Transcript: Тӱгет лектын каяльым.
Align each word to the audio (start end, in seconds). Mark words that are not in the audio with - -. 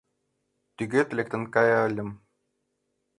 Тӱгет 0.75 1.09
лектын 1.17 1.43
каяльым. 1.53 2.09